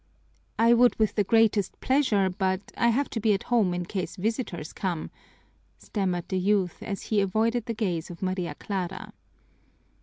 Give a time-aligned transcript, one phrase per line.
[0.57, 4.15] "I would with the greatest pleasure, but I have to be at home in case
[4.15, 5.11] visitors come,"
[5.77, 9.13] stammered the youth, as he avoided the gaze of Maria Clara.